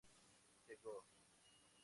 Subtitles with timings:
[0.67, 1.03] The Go!